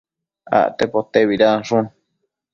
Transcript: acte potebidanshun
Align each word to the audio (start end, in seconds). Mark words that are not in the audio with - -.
acte 0.61 0.87
potebidanshun 0.89 1.85